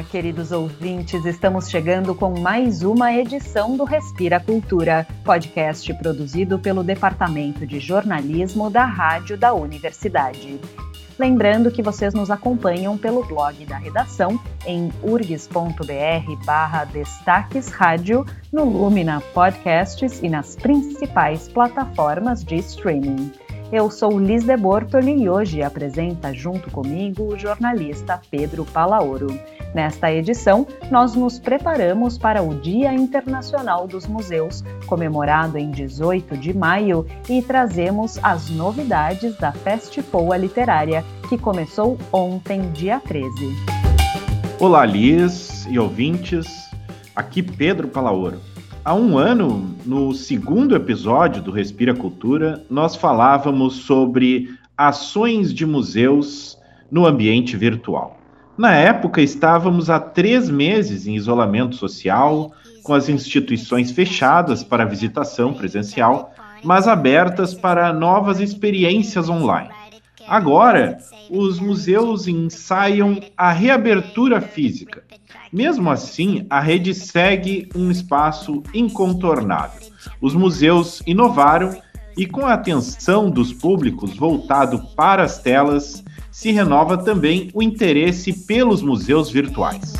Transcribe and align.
Olá, 0.00 0.08
queridos 0.08 0.50
ouvintes, 0.50 1.26
estamos 1.26 1.68
chegando 1.68 2.14
com 2.14 2.40
mais 2.40 2.82
uma 2.82 3.12
edição 3.12 3.76
do 3.76 3.84
Respira 3.84 4.40
Cultura, 4.40 5.06
podcast 5.22 5.92
produzido 5.92 6.58
pelo 6.58 6.82
Departamento 6.82 7.66
de 7.66 7.78
Jornalismo 7.78 8.70
da 8.70 8.86
Rádio 8.86 9.36
da 9.36 9.52
Universidade. 9.52 10.58
Lembrando 11.18 11.70
que 11.70 11.82
vocês 11.82 12.14
nos 12.14 12.30
acompanham 12.30 12.96
pelo 12.96 13.22
blog 13.26 13.66
da 13.66 13.76
redação 13.76 14.40
em 14.64 14.90
urgs.br 15.02 16.46
barra 16.46 16.86
destaques 16.86 17.68
rádio, 17.68 18.24
no 18.50 18.64
Lumina 18.64 19.20
Podcasts 19.34 20.22
e 20.22 20.30
nas 20.30 20.56
principais 20.56 21.46
plataformas 21.46 22.42
de 22.42 22.56
streaming. 22.56 23.30
Eu 23.72 23.88
sou 23.88 24.18
Liz 24.18 24.42
de 24.42 24.56
Bortoli 24.56 25.22
e 25.22 25.30
hoje 25.30 25.62
apresenta 25.62 26.34
junto 26.34 26.68
comigo 26.72 27.32
o 27.32 27.38
jornalista 27.38 28.20
Pedro 28.28 28.64
Palaoro. 28.64 29.28
Nesta 29.72 30.10
edição, 30.10 30.66
nós 30.90 31.14
nos 31.14 31.38
preparamos 31.38 32.18
para 32.18 32.42
o 32.42 32.52
Dia 32.52 32.92
Internacional 32.92 33.86
dos 33.86 34.08
Museus, 34.08 34.64
comemorado 34.86 35.56
em 35.56 35.70
18 35.70 36.36
de 36.36 36.52
maio, 36.52 37.06
e 37.28 37.40
trazemos 37.40 38.18
as 38.24 38.50
novidades 38.50 39.36
da 39.36 39.52
Festipoa 39.52 40.36
Literária, 40.36 41.04
que 41.28 41.38
começou 41.38 41.96
ontem, 42.12 42.72
dia 42.72 42.98
13. 42.98 43.30
Olá, 44.58 44.84
Liz 44.84 45.64
e 45.70 45.78
ouvintes. 45.78 46.48
Aqui 47.14 47.40
Pedro 47.40 47.86
Palaoro. 47.86 48.49
Há 48.90 48.94
um 48.94 49.16
ano, 49.16 49.72
no 49.86 50.12
segundo 50.12 50.74
episódio 50.74 51.40
do 51.40 51.52
Respira 51.52 51.94
Cultura, 51.94 52.64
nós 52.68 52.96
falávamos 52.96 53.74
sobre 53.74 54.50
ações 54.76 55.54
de 55.54 55.64
museus 55.64 56.58
no 56.90 57.06
ambiente 57.06 57.56
virtual. 57.56 58.18
Na 58.58 58.74
época, 58.74 59.22
estávamos 59.22 59.88
há 59.88 60.00
três 60.00 60.50
meses 60.50 61.06
em 61.06 61.14
isolamento 61.14 61.76
social, 61.76 62.50
com 62.82 62.92
as 62.92 63.08
instituições 63.08 63.92
fechadas 63.92 64.64
para 64.64 64.84
visitação 64.84 65.54
presencial, 65.54 66.34
mas 66.64 66.88
abertas 66.88 67.54
para 67.54 67.92
novas 67.92 68.40
experiências 68.40 69.28
online. 69.28 69.70
Agora, 70.30 70.96
os 71.28 71.60
museus 71.60 72.26
ensaiam 72.26 73.20
a 73.36 73.52
reabertura 73.52 74.40
física 74.40 75.02
mesmo 75.52 75.90
assim, 75.90 76.46
a 76.48 76.60
rede 76.60 76.94
segue 76.94 77.68
um 77.74 77.90
espaço 77.90 78.62
incontornável. 78.72 79.90
Os 80.20 80.34
museus 80.34 81.02
inovaram 81.06 81.76
e, 82.16 82.24
com 82.24 82.46
a 82.46 82.54
atenção 82.54 83.28
dos 83.28 83.52
públicos 83.52 84.16
voltado 84.16 84.78
para 84.94 85.24
as 85.24 85.38
telas, 85.38 86.04
se 86.40 86.50
renova 86.52 86.96
também 86.96 87.50
o 87.52 87.62
interesse 87.62 88.32
pelos 88.32 88.80
museus 88.80 89.28
virtuais. 89.28 89.92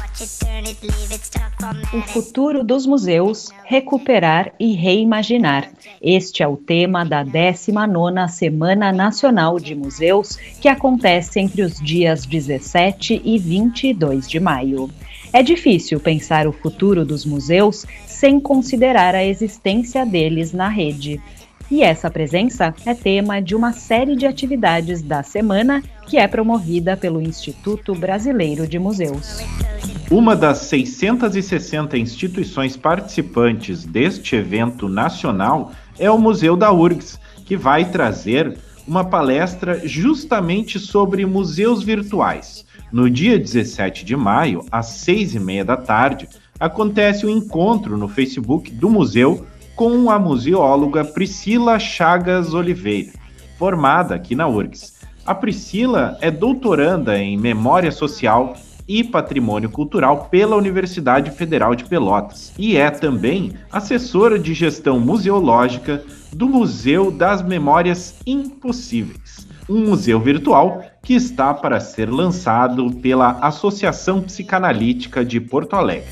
O 1.92 2.00
futuro 2.00 2.64
dos 2.64 2.86
museus, 2.86 3.50
recuperar 3.62 4.50
e 4.58 4.72
reimaginar. 4.72 5.70
Este 6.00 6.42
é 6.42 6.48
o 6.48 6.56
tema 6.56 7.04
da 7.04 7.22
19ª 7.22 8.26
Semana 8.28 8.90
Nacional 8.90 9.60
de 9.60 9.74
Museus, 9.74 10.38
que 10.58 10.66
acontece 10.66 11.38
entre 11.38 11.60
os 11.60 11.74
dias 11.78 12.24
17 12.24 13.20
e 13.22 13.38
22 13.38 14.26
de 14.26 14.40
maio. 14.40 14.88
É 15.34 15.42
difícil 15.42 16.00
pensar 16.00 16.46
o 16.46 16.52
futuro 16.52 17.04
dos 17.04 17.26
museus 17.26 17.84
sem 18.06 18.40
considerar 18.40 19.14
a 19.14 19.22
existência 19.22 20.06
deles 20.06 20.54
na 20.54 20.70
rede. 20.70 21.20
E 21.70 21.82
essa 21.82 22.10
presença 22.10 22.74
é 22.84 22.94
tema 22.94 23.40
de 23.40 23.54
uma 23.54 23.72
série 23.72 24.16
de 24.16 24.26
atividades 24.26 25.02
da 25.02 25.22
semana 25.22 25.82
que 26.06 26.18
é 26.18 26.26
promovida 26.26 26.96
pelo 26.96 27.22
Instituto 27.22 27.94
Brasileiro 27.94 28.66
de 28.66 28.76
Museus. 28.76 29.38
Uma 30.10 30.34
das 30.34 30.58
660 30.58 31.96
instituições 31.96 32.76
participantes 32.76 33.84
deste 33.84 34.34
evento 34.34 34.88
nacional 34.88 35.70
é 35.96 36.10
o 36.10 36.18
Museu 36.18 36.56
da 36.56 36.72
URGS, 36.72 37.20
que 37.46 37.56
vai 37.56 37.84
trazer 37.84 38.58
uma 38.84 39.04
palestra 39.04 39.86
justamente 39.86 40.80
sobre 40.80 41.24
museus 41.24 41.84
virtuais. 41.84 42.66
No 42.90 43.08
dia 43.08 43.38
17 43.38 44.04
de 44.04 44.16
maio, 44.16 44.64
às 44.72 44.86
seis 44.86 45.36
e 45.36 45.38
meia 45.38 45.64
da 45.64 45.76
tarde, 45.76 46.28
acontece 46.58 47.24
o 47.24 47.28
um 47.28 47.32
encontro 47.32 47.96
no 47.96 48.08
Facebook 48.08 48.72
do 48.72 48.90
museu 48.90 49.46
com 49.80 50.10
a 50.10 50.18
museóloga 50.18 51.02
Priscila 51.02 51.78
Chagas 51.78 52.52
Oliveira, 52.52 53.12
formada 53.58 54.14
aqui 54.14 54.34
na 54.34 54.46
URGS. 54.46 54.92
A 55.24 55.34
Priscila 55.34 56.18
é 56.20 56.30
doutoranda 56.30 57.18
em 57.18 57.34
Memória 57.38 57.90
Social 57.90 58.58
e 58.86 59.02
Patrimônio 59.02 59.70
Cultural 59.70 60.28
pela 60.30 60.54
Universidade 60.54 61.30
Federal 61.30 61.74
de 61.74 61.84
Pelotas 61.84 62.52
e 62.58 62.76
é 62.76 62.90
também 62.90 63.54
assessora 63.72 64.38
de 64.38 64.52
gestão 64.52 65.00
museológica 65.00 66.04
do 66.30 66.46
Museu 66.46 67.10
das 67.10 67.42
Memórias 67.42 68.16
Impossíveis 68.26 69.48
um 69.70 69.88
museu 69.88 70.18
virtual 70.18 70.82
que 71.00 71.14
está 71.14 71.54
para 71.54 71.78
ser 71.78 72.10
lançado 72.10 72.90
pela 72.94 73.38
Associação 73.40 74.20
Psicanalítica 74.20 75.24
de 75.24 75.40
Porto 75.40 75.74
Alegre. 75.74 76.08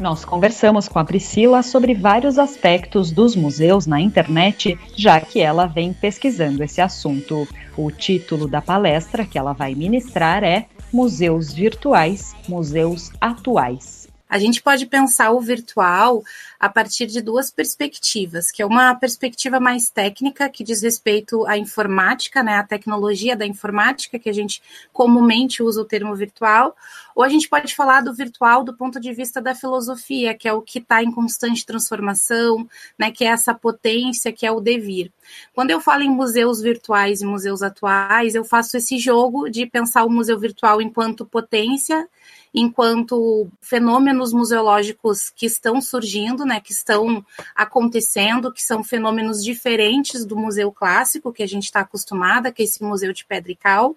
Nós 0.00 0.24
conversamos 0.24 0.88
com 0.88 0.98
a 0.98 1.04
Priscila 1.04 1.62
sobre 1.62 1.94
vários 1.94 2.38
aspectos 2.38 3.10
dos 3.10 3.34
museus 3.34 3.86
na 3.86 4.00
internet, 4.00 4.78
já 4.96 5.20
que 5.20 5.40
ela 5.40 5.66
vem 5.66 5.92
pesquisando 5.92 6.62
esse 6.62 6.80
assunto. 6.80 7.46
O 7.76 7.90
título 7.90 8.48
da 8.48 8.60
palestra 8.60 9.24
que 9.24 9.38
ela 9.38 9.52
vai 9.52 9.74
ministrar 9.74 10.42
é 10.42 10.66
Museus 10.92 11.52
Virtuais, 11.52 12.34
Museus 12.48 13.10
Atuais. 13.20 13.97
A 14.28 14.38
gente 14.38 14.62
pode 14.62 14.84
pensar 14.86 15.30
o 15.30 15.40
virtual 15.40 16.22
a 16.60 16.68
partir 16.68 17.06
de 17.06 17.22
duas 17.22 17.50
perspectivas, 17.50 18.50
que 18.50 18.60
é 18.60 18.66
uma 18.66 18.94
perspectiva 18.94 19.58
mais 19.58 19.88
técnica, 19.88 20.48
que 20.50 20.62
diz 20.62 20.82
respeito 20.82 21.46
à 21.46 21.56
informática, 21.56 22.42
né, 22.42 22.56
à 22.56 22.62
tecnologia 22.62 23.34
da 23.34 23.46
informática, 23.46 24.18
que 24.18 24.28
a 24.28 24.32
gente 24.32 24.62
comumente 24.92 25.62
usa 25.62 25.80
o 25.80 25.84
termo 25.84 26.14
virtual, 26.14 26.76
ou 27.14 27.22
a 27.22 27.28
gente 27.28 27.48
pode 27.48 27.74
falar 27.74 28.02
do 28.02 28.12
virtual 28.12 28.62
do 28.62 28.74
ponto 28.74 29.00
de 29.00 29.12
vista 29.12 29.40
da 29.40 29.54
filosofia, 29.54 30.34
que 30.34 30.46
é 30.46 30.52
o 30.52 30.60
que 30.60 30.78
está 30.78 31.02
em 31.02 31.10
constante 31.10 31.64
transformação, 31.64 32.68
né, 32.98 33.10
que 33.10 33.24
é 33.24 33.28
essa 33.28 33.54
potência, 33.54 34.32
que 34.32 34.44
é 34.44 34.52
o 34.52 34.60
devir. 34.60 35.10
Quando 35.54 35.70
eu 35.70 35.80
falo 35.80 36.02
em 36.02 36.10
museus 36.10 36.60
virtuais 36.60 37.22
e 37.22 37.26
museus 37.26 37.62
atuais, 37.62 38.34
eu 38.34 38.44
faço 38.44 38.76
esse 38.76 38.98
jogo 38.98 39.48
de 39.48 39.64
pensar 39.66 40.04
o 40.04 40.10
museu 40.10 40.38
virtual 40.38 40.82
enquanto 40.82 41.24
potência 41.24 42.08
enquanto 42.54 43.48
fenômenos 43.60 44.32
museológicos 44.32 45.30
que 45.30 45.46
estão 45.46 45.80
surgindo, 45.80 46.44
né, 46.44 46.60
que 46.60 46.72
estão 46.72 47.24
acontecendo, 47.54 48.52
que 48.52 48.62
são 48.62 48.82
fenômenos 48.82 49.42
diferentes 49.42 50.24
do 50.24 50.36
museu 50.36 50.72
clássico 50.72 51.32
que 51.32 51.42
a 51.42 51.48
gente 51.48 51.64
está 51.64 51.80
acostumada, 51.80 52.50
que 52.50 52.62
é 52.62 52.64
esse 52.64 52.82
museu 52.82 53.12
de 53.12 53.24
pedra 53.24 53.52
e 53.52 53.56
cal, 53.56 53.96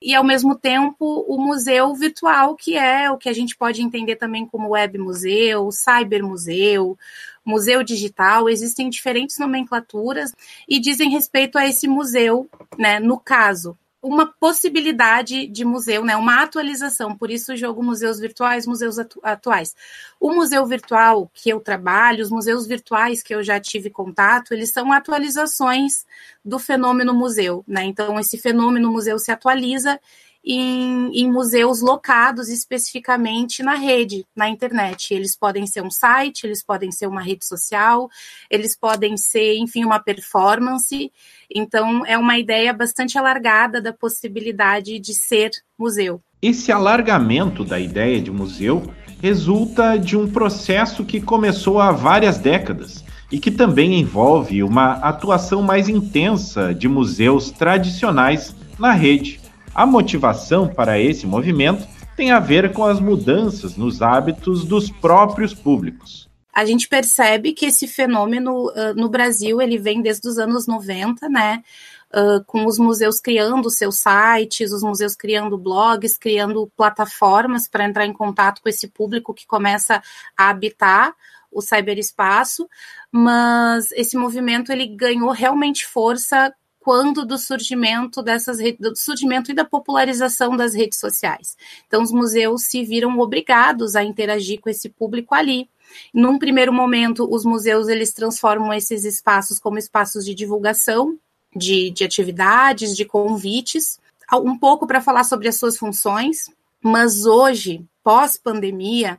e 0.00 0.14
ao 0.14 0.24
mesmo 0.24 0.54
tempo 0.54 1.24
o 1.26 1.38
museu 1.38 1.94
virtual, 1.94 2.54
que 2.54 2.76
é 2.76 3.10
o 3.10 3.18
que 3.18 3.28
a 3.28 3.34
gente 3.34 3.56
pode 3.56 3.82
entender 3.82 4.16
também 4.16 4.46
como 4.46 4.70
web 4.70 4.98
museu, 4.98 5.70
cyber 5.72 6.22
museu, 6.22 6.98
museu 7.44 7.82
digital, 7.82 8.48
existem 8.48 8.90
diferentes 8.90 9.38
nomenclaturas 9.38 10.34
e 10.68 10.80
dizem 10.80 11.10
respeito 11.10 11.56
a 11.56 11.66
esse 11.66 11.86
museu, 11.86 12.48
né, 12.76 12.98
no 12.98 13.18
caso, 13.18 13.78
uma 14.02 14.26
possibilidade 14.26 15.46
de 15.48 15.64
museu, 15.64 16.04
né, 16.04 16.16
uma 16.16 16.42
atualização, 16.42 17.16
por 17.16 17.30
isso 17.30 17.52
o 17.52 17.56
jogo 17.56 17.82
Museus 17.82 18.18
Virtuais, 18.18 18.66
Museus 18.66 18.98
atu 18.98 19.20
Atuais. 19.22 19.74
O 20.20 20.32
museu 20.32 20.64
virtual 20.66 21.30
que 21.34 21.50
eu 21.50 21.60
trabalho, 21.60 22.22
os 22.22 22.30
museus 22.30 22.66
virtuais 22.66 23.22
que 23.22 23.34
eu 23.34 23.42
já 23.42 23.58
tive 23.58 23.90
contato, 23.90 24.52
eles 24.52 24.70
são 24.70 24.92
atualizações 24.92 26.06
do 26.44 26.58
fenômeno 26.58 27.12
museu, 27.12 27.64
né? 27.66 27.84
Então, 27.84 28.18
esse 28.20 28.38
fenômeno 28.38 28.90
museu 28.90 29.18
se 29.18 29.32
atualiza 29.32 29.98
em, 30.46 31.10
em, 31.12 31.30
museus 31.30 31.80
locados 31.80 32.48
especificamente 32.48 33.64
na 33.64 33.74
rede, 33.74 34.24
na 34.34 34.48
internet. 34.48 35.12
Eles 35.12 35.36
podem 35.36 35.66
ser 35.66 35.82
um 35.82 35.90
site, 35.90 36.44
eles 36.44 36.62
podem 36.62 36.92
ser 36.92 37.08
uma 37.08 37.20
rede 37.20 37.44
social, 37.44 38.08
eles 38.48 38.76
podem 38.78 39.16
ser, 39.16 39.56
enfim, 39.56 39.84
uma 39.84 39.98
performance. 39.98 41.10
Então, 41.52 42.06
é 42.06 42.16
uma 42.16 42.38
ideia 42.38 42.72
bastante 42.72 43.18
alargada 43.18 43.80
da 43.80 43.92
possibilidade 43.92 45.00
de 45.00 45.14
ser 45.14 45.50
museu. 45.76 46.20
Esse 46.40 46.70
alargamento 46.70 47.64
da 47.64 47.80
ideia 47.80 48.20
de 48.20 48.30
museu 48.30 48.88
resulta 49.20 49.98
de 49.98 50.16
um 50.16 50.30
processo 50.30 51.04
que 51.04 51.20
começou 51.20 51.80
há 51.80 51.90
várias 51.90 52.38
décadas 52.38 53.04
e 53.32 53.40
que 53.40 53.50
também 53.50 53.98
envolve 53.98 54.62
uma 54.62 54.92
atuação 54.92 55.60
mais 55.60 55.88
intensa 55.88 56.72
de 56.72 56.86
museus 56.86 57.50
tradicionais 57.50 58.54
na 58.78 58.92
rede 58.92 59.40
a 59.76 59.84
motivação 59.84 60.66
para 60.66 60.98
esse 60.98 61.26
movimento 61.26 61.86
tem 62.16 62.30
a 62.30 62.40
ver 62.40 62.72
com 62.72 62.82
as 62.82 62.98
mudanças 62.98 63.76
nos 63.76 64.00
hábitos 64.00 64.64
dos 64.64 64.90
próprios 64.90 65.52
públicos. 65.52 66.30
A 66.50 66.64
gente 66.64 66.88
percebe 66.88 67.52
que 67.52 67.66
esse 67.66 67.86
fenômeno 67.86 68.68
uh, 68.70 68.94
no 68.96 69.10
Brasil 69.10 69.60
ele 69.60 69.76
vem 69.76 70.00
desde 70.00 70.26
os 70.26 70.38
anos 70.38 70.66
90, 70.66 71.28
né? 71.28 71.62
uh, 72.10 72.42
com 72.46 72.64
os 72.64 72.78
museus 72.78 73.20
criando 73.20 73.68
seus 73.68 73.98
sites, 73.98 74.72
os 74.72 74.82
museus 74.82 75.14
criando 75.14 75.58
blogs, 75.58 76.16
criando 76.16 76.72
plataformas 76.74 77.68
para 77.68 77.84
entrar 77.84 78.06
em 78.06 78.14
contato 78.14 78.62
com 78.62 78.70
esse 78.70 78.88
público 78.88 79.34
que 79.34 79.46
começa 79.46 80.02
a 80.34 80.48
habitar 80.48 81.14
o 81.52 81.60
cyberespaço, 81.60 82.66
mas 83.12 83.92
esse 83.92 84.16
movimento 84.16 84.72
ele 84.72 84.86
ganhou 84.86 85.30
realmente 85.32 85.86
força 85.86 86.50
quando 86.86 87.26
do 87.26 87.36
surgimento 87.36 88.22
dessas 88.22 88.58
do 88.78 88.94
surgimento 88.94 89.50
e 89.50 89.54
da 89.54 89.64
popularização 89.64 90.56
das 90.56 90.72
redes 90.72 91.00
sociais. 91.00 91.56
Então 91.84 92.00
os 92.00 92.12
museus 92.12 92.62
se 92.62 92.84
viram 92.84 93.18
obrigados 93.18 93.96
a 93.96 94.04
interagir 94.04 94.60
com 94.60 94.70
esse 94.70 94.88
público 94.88 95.34
ali. 95.34 95.68
Num 96.14 96.38
primeiro 96.38 96.72
momento, 96.72 97.28
os 97.28 97.44
museus 97.44 97.88
eles 97.88 98.12
transformam 98.12 98.72
esses 98.72 99.04
espaços 99.04 99.58
como 99.58 99.78
espaços 99.78 100.24
de 100.24 100.32
divulgação 100.32 101.18
de, 101.56 101.90
de 101.90 102.04
atividades, 102.04 102.96
de 102.96 103.04
convites, 103.04 103.98
um 104.34 104.56
pouco 104.56 104.86
para 104.86 105.00
falar 105.00 105.24
sobre 105.24 105.48
as 105.48 105.56
suas 105.56 105.76
funções, 105.76 106.48
mas 106.80 107.26
hoje 107.26 107.84
pós-pandemia 108.06 109.18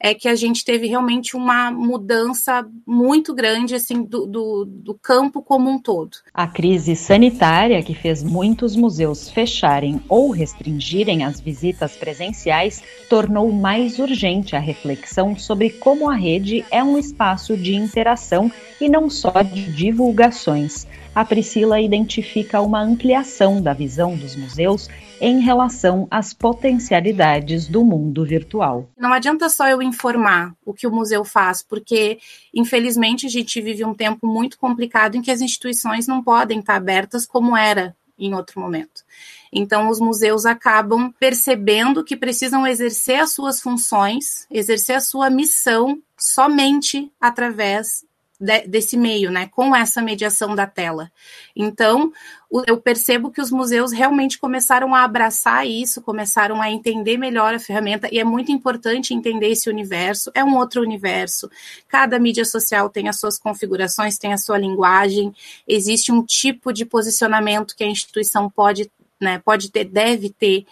é 0.00 0.14
que 0.14 0.28
a 0.28 0.36
gente 0.36 0.64
teve 0.64 0.86
realmente 0.86 1.36
uma 1.36 1.72
mudança 1.72 2.64
muito 2.86 3.34
grande 3.34 3.74
assim 3.74 4.04
do, 4.04 4.26
do, 4.26 4.64
do, 4.64 4.94
campo 4.94 5.42
como 5.42 5.68
um 5.68 5.76
todo. 5.76 6.18
A 6.32 6.46
crise 6.46 6.94
sanitária 6.94 7.82
que 7.82 7.96
fez 7.96 8.22
muitos 8.22 8.76
museus 8.76 9.28
fecharem 9.28 10.00
ou 10.08 10.30
restringirem 10.30 11.24
as 11.24 11.40
visitas 11.40 11.96
presenciais 11.96 12.80
tornou 13.10 13.50
mais 13.50 13.98
urgente 13.98 14.54
a 14.54 14.60
reflexão 14.60 15.36
sobre 15.36 15.70
como 15.70 16.08
a 16.08 16.14
rede 16.14 16.64
é 16.70 16.80
um 16.80 16.96
espaço 16.96 17.56
de 17.56 17.74
interação 17.74 18.52
e 18.80 18.88
não 18.88 19.10
só 19.10 19.42
de 19.42 19.72
divulgações 19.72 20.86
a 21.18 21.24
Priscila 21.24 21.80
identifica 21.80 22.60
uma 22.60 22.80
ampliação 22.80 23.60
da 23.60 23.72
visão 23.72 24.16
dos 24.16 24.36
museus 24.36 24.88
em 25.20 25.40
relação 25.40 26.06
às 26.08 26.32
potencialidades 26.32 27.66
do 27.66 27.84
mundo 27.84 28.24
virtual. 28.28 28.88
Não 28.96 29.12
adianta 29.12 29.48
só 29.48 29.68
eu 29.68 29.82
informar 29.82 30.54
o 30.64 30.74
que 30.74 30.86
o 30.86 30.92
museu 30.92 31.24
faz, 31.24 31.62
porque 31.62 32.18
infelizmente 32.54 33.26
a 33.26 33.30
gente 33.30 33.60
vive 33.60 33.84
um 33.84 33.94
tempo 33.94 34.26
muito 34.26 34.58
complicado 34.58 35.16
em 35.16 35.22
que 35.22 35.30
as 35.30 35.40
instituições 35.40 36.06
não 36.06 36.22
podem 36.22 36.60
estar 36.60 36.76
abertas 36.76 37.26
como 37.26 37.56
era 37.56 37.96
em 38.18 38.34
outro 38.34 38.60
momento. 38.60 39.04
Então, 39.52 39.88
os 39.88 40.00
museus 40.00 40.44
acabam 40.44 41.12
percebendo 41.18 42.04
que 42.04 42.16
precisam 42.16 42.66
exercer 42.66 43.20
as 43.20 43.32
suas 43.32 43.60
funções, 43.60 44.46
exercer 44.50 44.96
a 44.96 45.00
sua 45.00 45.30
missão 45.30 46.02
somente 46.18 47.10
através 47.20 48.04
de, 48.40 48.66
desse 48.66 48.96
meio, 48.96 49.30
né, 49.30 49.48
com 49.48 49.74
essa 49.74 50.00
mediação 50.00 50.54
da 50.54 50.66
tela. 50.66 51.10
Então, 51.56 52.12
o, 52.48 52.62
eu 52.66 52.80
percebo 52.80 53.30
que 53.30 53.40
os 53.40 53.50
museus 53.50 53.92
realmente 53.92 54.38
começaram 54.38 54.94
a 54.94 55.02
abraçar 55.02 55.66
isso, 55.66 56.00
começaram 56.00 56.62
a 56.62 56.70
entender 56.70 57.16
melhor 57.16 57.54
a 57.54 57.58
ferramenta, 57.58 58.08
e 58.12 58.18
é 58.18 58.24
muito 58.24 58.52
importante 58.52 59.12
entender 59.12 59.48
esse 59.48 59.68
universo, 59.68 60.30
é 60.34 60.44
um 60.44 60.56
outro 60.56 60.80
universo. 60.82 61.50
Cada 61.88 62.18
mídia 62.18 62.44
social 62.44 62.88
tem 62.88 63.08
as 63.08 63.18
suas 63.18 63.38
configurações, 63.38 64.18
tem 64.18 64.32
a 64.32 64.38
sua 64.38 64.58
linguagem, 64.58 65.34
existe 65.66 66.12
um 66.12 66.24
tipo 66.24 66.72
de 66.72 66.84
posicionamento 66.84 67.74
que 67.76 67.84
a 67.84 67.88
instituição 67.88 68.48
pode 68.48 68.90
né, 69.20 69.40
pode 69.44 69.70
ter, 69.70 69.84
deve 69.84 70.30
ter, 70.30 70.64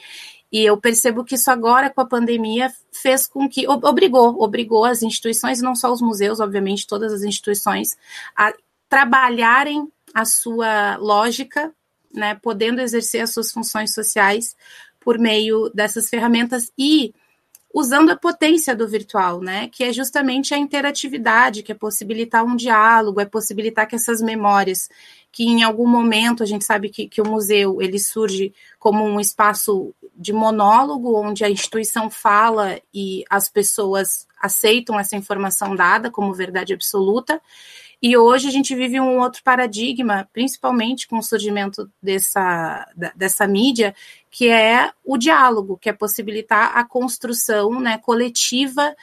e 0.51 0.65
eu 0.65 0.77
percebo 0.77 1.25
que 1.25 1.35
isso 1.35 1.51
agora, 1.51 1.91
com 1.91 2.01
a 2.01 2.07
pandemia, 2.07 2.73
fez 2.93 3.27
com 3.27 3.49
que. 3.49 3.67
obrigou, 3.69 4.43
obrigou 4.43 4.85
as 4.85 5.03
instituições, 5.03 5.61
não 5.61 5.75
só 5.75 5.93
os 5.93 6.01
museus, 6.01 6.41
obviamente, 6.41 6.87
todas 6.87 7.13
as 7.13 7.23
instituições, 7.23 7.97
a 8.37 8.53
trabalharem 8.89 9.91
a 10.15 10.25
sua 10.25 10.97
lógica, 10.97 11.73
né, 12.15 12.35
podendo 12.37 12.81
exercer 12.81 13.21
as 13.21 13.33
suas 13.33 13.53
funções 13.53 13.93
sociais 13.93 14.57
por 15.01 15.19
meio 15.19 15.69
dessas 15.75 16.09
ferramentas 16.09 16.73
e 16.79 17.13
usando 17.77 18.09
a 18.09 18.17
potência 18.17 18.75
do 18.75 18.89
virtual, 18.89 19.43
né? 19.43 19.69
Que 19.69 19.85
é 19.85 19.93
justamente 19.93 20.55
a 20.55 20.59
interatividade, 20.59 21.63
que 21.63 21.71
é 21.71 21.75
possibilitar 21.75 22.43
um 22.43 22.57
diálogo, 22.57 23.21
é 23.21 23.27
possibilitar 23.27 23.87
que 23.87 23.95
essas 23.95 24.23
memórias, 24.23 24.89
que 25.37 25.45
em 25.45 25.63
algum 25.63 25.87
momento 25.87 26.43
a 26.43 26.47
gente 26.47 26.65
sabe 26.65 26.89
que, 26.89 27.07
que 27.07 27.21
o 27.21 27.29
museu 27.29 27.83
ele 27.83 27.99
surge 27.99 28.55
como 28.79 29.05
um 29.05 29.21
espaço 29.21 29.95
de 30.17 30.33
monólogo, 30.33 31.15
onde 31.15 31.45
a 31.45 31.51
instituição 31.51 32.09
fala 32.09 32.81
e 32.95 33.23
as 33.29 33.47
pessoas 33.47 34.27
aceitam 34.41 34.99
essa 34.99 35.15
informação 35.15 35.77
dada 35.77 36.11
como 36.11 36.33
verdade 36.33 36.73
absoluta. 36.73 37.39
E 38.01 38.17
hoje 38.17 38.49
a 38.49 38.51
gente 38.51 38.75
vive 38.75 38.99
um 38.99 39.19
outro 39.21 39.43
paradigma, 39.43 40.27
principalmente 40.33 41.07
com 41.07 41.19
o 41.19 41.23
surgimento 41.23 41.87
dessa, 42.03 42.89
dessa 43.15 43.47
mídia, 43.47 43.95
que 44.31 44.49
é 44.49 44.91
o 45.05 45.19
diálogo, 45.19 45.77
que 45.77 45.91
é 45.91 45.93
possibilitar 45.93 46.79
a 46.79 46.83
construção 46.83 47.79
né, 47.79 47.99
coletiva 47.99 48.97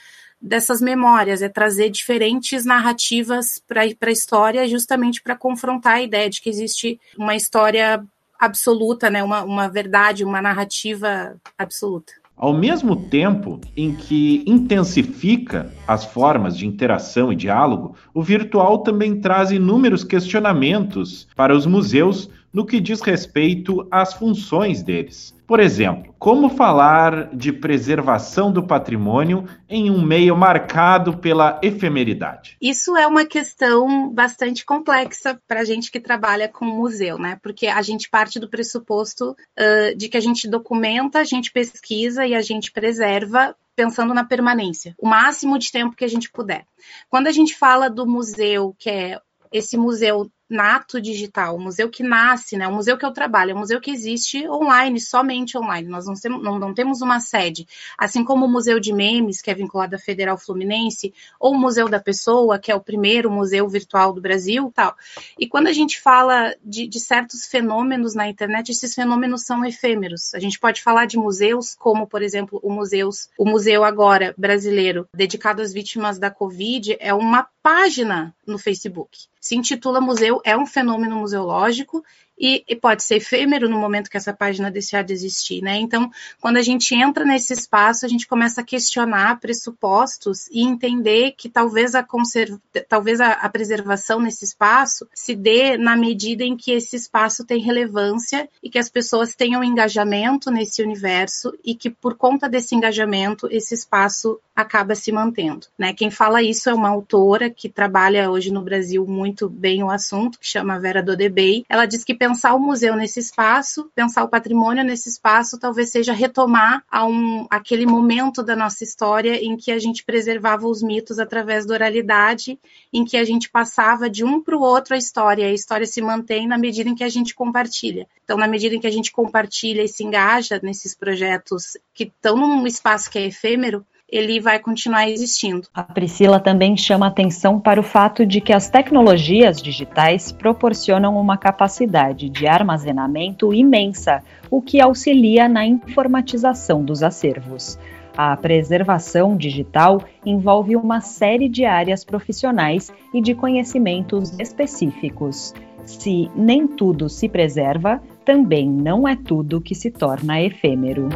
dessas 0.43 0.81
memórias, 0.81 1.41
é 1.41 1.47
trazer 1.47 1.89
diferentes 1.89 2.65
narrativas 2.65 3.63
para 3.65 3.81
a 3.81 4.11
história, 4.11 4.67
justamente 4.67 5.23
para 5.23 5.37
confrontar 5.37 5.93
a 5.93 6.01
ideia 6.01 6.29
de 6.29 6.41
que 6.41 6.49
existe 6.49 6.99
uma 7.17 7.33
história 7.33 8.03
absoluta, 8.37 9.09
né, 9.09 9.23
uma, 9.23 9.43
uma 9.43 9.69
verdade, 9.69 10.25
uma 10.25 10.41
narrativa 10.41 11.35
absoluta. 11.57 12.11
Ao 12.35 12.51
mesmo 12.51 12.95
tempo 12.95 13.61
em 13.77 13.95
que 13.95 14.43
intensifica 14.45 15.71
as 15.87 16.03
formas 16.03 16.57
de 16.57 16.67
interação 16.67 17.31
e 17.31 17.35
diálogo, 17.35 17.95
o 18.13 18.21
virtual 18.21 18.79
também 18.79 19.21
traz 19.21 19.51
inúmeros 19.51 20.03
questionamentos 20.03 21.27
para 21.35 21.55
os 21.55 21.65
museus 21.65 22.29
no 22.53 22.65
que 22.65 22.79
diz 22.79 23.01
respeito 23.01 23.87
às 23.89 24.13
funções 24.13 24.83
deles. 24.83 25.33
Por 25.45 25.59
exemplo, 25.59 26.15
como 26.17 26.49
falar 26.49 27.35
de 27.35 27.51
preservação 27.51 28.51
do 28.51 28.65
patrimônio 28.65 29.45
em 29.67 29.91
um 29.91 30.01
meio 30.01 30.37
marcado 30.37 31.17
pela 31.17 31.59
efemeridade? 31.61 32.55
Isso 32.61 32.95
é 32.95 33.05
uma 33.05 33.25
questão 33.25 34.09
bastante 34.09 34.65
complexa 34.65 35.39
para 35.47 35.61
a 35.61 35.65
gente 35.65 35.91
que 35.91 35.99
trabalha 35.99 36.47
com 36.47 36.65
museu, 36.65 37.17
né? 37.17 37.37
Porque 37.41 37.67
a 37.67 37.81
gente 37.81 38.09
parte 38.09 38.39
do 38.39 38.49
pressuposto 38.49 39.31
uh, 39.31 39.97
de 39.97 40.07
que 40.07 40.17
a 40.17 40.21
gente 40.21 40.47
documenta, 40.47 41.19
a 41.19 41.23
gente 41.25 41.51
pesquisa 41.51 42.25
e 42.25 42.33
a 42.33 42.41
gente 42.41 42.71
preserva 42.71 43.55
pensando 43.75 44.13
na 44.13 44.23
permanência, 44.23 44.95
o 44.99 45.07
máximo 45.07 45.57
de 45.57 45.71
tempo 45.71 45.95
que 45.95 46.05
a 46.05 46.09
gente 46.09 46.31
puder. 46.31 46.63
Quando 47.09 47.27
a 47.27 47.31
gente 47.31 47.55
fala 47.55 47.89
do 47.89 48.05
museu, 48.05 48.75
que 48.77 48.89
é 48.89 49.19
esse 49.51 49.77
museu 49.77 50.29
nato 50.53 51.01
digital, 51.01 51.55
o 51.55 51.59
museu 51.59 51.89
que 51.89 52.03
nasce, 52.03 52.55
né? 52.55 52.67
O 52.67 52.73
museu 52.73 52.97
que 52.97 53.05
eu 53.05 53.11
trabalho, 53.11 53.51
é 53.51 53.55
um 53.55 53.59
museu 53.59 53.81
que 53.81 53.89
existe 53.89 54.47
online, 54.47 54.99
somente 54.99 55.57
online. 55.57 55.89
Nós 55.89 56.05
não 56.05 56.13
temos, 56.13 56.43
não, 56.43 56.59
não 56.59 56.73
temos 56.73 57.01
uma 57.01 57.19
sede. 57.19 57.67
Assim 57.97 58.23
como 58.23 58.45
o 58.45 58.49
Museu 58.49 58.79
de 58.79 58.93
Memes, 58.93 59.41
que 59.41 59.49
é 59.49 59.53
vinculado 59.55 59.95
à 59.95 59.99
Federal 59.99 60.37
Fluminense, 60.37 61.13
ou 61.39 61.53
o 61.53 61.57
Museu 61.57 61.89
da 61.89 61.99
Pessoa, 61.99 62.59
que 62.59 62.71
é 62.71 62.75
o 62.75 62.79
primeiro 62.79 63.31
museu 63.31 63.67
virtual 63.67 64.13
do 64.13 64.21
Brasil, 64.21 64.71
tal. 64.73 64.95
E 65.39 65.47
quando 65.47 65.67
a 65.67 65.73
gente 65.73 65.99
fala 65.99 66.55
de, 66.63 66.87
de 66.87 66.99
certos 66.99 67.47
fenômenos 67.47 68.13
na 68.13 68.29
internet, 68.29 68.69
esses 68.69 68.93
fenômenos 68.93 69.43
são 69.43 69.65
efêmeros. 69.65 70.33
A 70.35 70.39
gente 70.39 70.59
pode 70.59 70.83
falar 70.83 71.05
de 71.05 71.17
museus, 71.17 71.75
como, 71.79 72.05
por 72.05 72.21
exemplo, 72.21 72.59
o 72.61 72.71
museus, 72.71 73.29
o 73.37 73.45
museu 73.45 73.83
agora 73.83 74.35
brasileiro 74.37 75.07
dedicado 75.15 75.61
às 75.61 75.73
vítimas 75.73 76.19
da 76.19 76.29
Covid, 76.29 76.95
é 76.99 77.13
uma 77.13 77.47
página 77.63 78.35
no 78.45 78.59
Facebook. 78.59 79.27
Se 79.39 79.55
intitula 79.55 80.01
Museu 80.01 80.41
é 80.43 80.55
um 80.57 80.65
fenômeno 80.65 81.15
museológico 81.15 82.03
e, 82.37 82.63
e, 82.67 82.75
pode 82.75 83.03
ser 83.03 83.15
efêmero 83.15 83.69
no 83.69 83.77
momento 83.77 84.09
que 84.09 84.17
essa 84.17 84.33
página 84.33 84.71
deixar 84.71 85.03
de 85.03 85.13
existir, 85.13 85.61
né? 85.61 85.77
Então, 85.77 86.11
quando 86.41 86.57
a 86.57 86.61
gente 86.61 86.93
entra 86.95 87.23
nesse 87.23 87.53
espaço, 87.53 88.05
a 88.05 88.09
gente 88.09 88.27
começa 88.27 88.61
a 88.61 88.63
questionar 88.63 89.39
pressupostos 89.39 90.47
e 90.51 90.61
entender 90.61 91.33
que 91.37 91.47
talvez 91.47 91.95
a, 91.95 92.03
conserv... 92.03 92.57
talvez 92.89 93.21
a, 93.21 93.31
a 93.33 93.49
preservação 93.49 94.19
nesse 94.19 94.45
espaço 94.45 95.07
se 95.13 95.35
dê 95.35 95.77
na 95.77 95.95
medida 95.95 96.43
em 96.43 96.57
que 96.57 96.71
esse 96.71 96.95
espaço 96.95 97.45
tem 97.45 97.61
relevância 97.61 98.49
e 98.61 98.69
que 98.69 98.79
as 98.79 98.89
pessoas 98.89 99.35
tenham 99.35 99.63
engajamento 99.63 100.49
nesse 100.49 100.81
universo 100.81 101.53
e 101.63 101.75
que 101.75 101.89
por 101.89 102.15
conta 102.15 102.49
desse 102.49 102.75
engajamento 102.75 103.47
esse 103.51 103.73
espaço 103.73 104.39
acaba 104.55 104.95
se 104.95 105.11
mantendo, 105.11 105.67
né? 105.77 105.93
Quem 105.93 106.11
fala 106.11 106.43
isso 106.43 106.69
é 106.69 106.73
uma 106.73 106.89
autora 106.89 107.49
que 107.49 107.67
trabalha 107.67 108.29
hoje 108.29 108.51
no 108.51 108.61
Brasil 108.61 109.05
muito 109.07 109.49
bem 109.49 109.83
o 109.83 109.89
assunto, 109.89 110.39
que 110.39 110.47
chama 110.47 110.79
Vera 110.79 111.01
Dodebey. 111.01 111.65
Ela 111.67 111.85
diz 111.85 112.03
que 112.03 112.13
pensar 112.23 112.55
o 112.55 112.59
museu 112.59 112.95
nesse 112.95 113.19
espaço, 113.19 113.91
pensar 113.93 114.23
o 114.23 114.29
patrimônio 114.29 114.81
nesse 114.81 115.09
espaço, 115.09 115.59
talvez 115.59 115.89
seja 115.89 116.13
retomar 116.13 116.81
a 116.89 117.05
um, 117.05 117.45
aquele 117.49 117.85
momento 117.85 118.41
da 118.41 118.55
nossa 118.55 118.81
história 118.81 119.43
em 119.43 119.57
que 119.57 119.69
a 119.73 119.77
gente 119.77 120.05
preservava 120.05 120.65
os 120.65 120.81
mitos 120.81 121.19
através 121.19 121.65
da 121.65 121.73
oralidade, 121.73 122.57
em 122.93 123.03
que 123.03 123.17
a 123.17 123.25
gente 123.25 123.49
passava 123.49 124.09
de 124.09 124.23
um 124.23 124.41
para 124.41 124.55
o 124.55 124.61
outro 124.61 124.93
a 124.93 124.97
história, 124.97 125.47
a 125.47 125.51
história 125.51 125.85
se 125.85 126.01
mantém 126.01 126.47
na 126.47 126.57
medida 126.57 126.89
em 126.89 126.95
que 126.95 127.03
a 127.03 127.09
gente 127.09 127.35
compartilha. 127.35 128.07
Então, 128.23 128.37
na 128.37 128.47
medida 128.47 128.73
em 128.73 128.79
que 128.79 128.87
a 128.87 128.91
gente 128.91 129.11
compartilha 129.11 129.83
e 129.83 129.89
se 129.89 130.05
engaja 130.05 130.61
nesses 130.63 130.95
projetos 130.95 131.77
que 131.93 132.05
estão 132.05 132.37
num 132.37 132.65
espaço 132.65 133.11
que 133.11 133.19
é 133.19 133.25
efêmero, 133.25 133.85
ele 134.13 134.39
vai 134.39 134.59
continuar 134.59 135.09
existindo. 135.09 135.67
A 135.73 135.81
Priscila 135.81 136.39
também 136.39 136.77
chama 136.77 137.07
atenção 137.07 137.59
para 137.59 137.79
o 137.79 137.83
fato 137.83 138.27
de 138.27 138.39
que 138.39 138.53
as 138.53 138.69
tecnologias 138.69 139.59
digitais 139.59 140.31
proporcionam 140.31 141.17
uma 141.17 141.35
capacidade 141.35 142.29
de 142.29 142.45
armazenamento 142.45 143.51
imensa, 143.51 144.21
o 144.51 144.61
que 144.61 144.79
auxilia 144.79 145.49
na 145.49 145.65
informatização 145.65 146.85
dos 146.85 147.01
acervos. 147.01 147.79
A 148.15 148.37
preservação 148.37 149.35
digital 149.35 149.99
envolve 150.23 150.75
uma 150.75 151.01
série 151.01 151.49
de 151.49 151.65
áreas 151.65 152.05
profissionais 152.05 152.93
e 153.11 153.19
de 153.19 153.33
conhecimentos 153.33 154.31
específicos. 154.39 155.55
Se 155.83 156.29
nem 156.35 156.67
tudo 156.67 157.09
se 157.09 157.27
preserva, 157.27 157.99
também 158.23 158.69
não 158.69 159.07
é 159.07 159.15
tudo 159.15 159.59
que 159.59 159.73
se 159.73 159.89
torna 159.89 160.39
efêmero. 160.39 161.09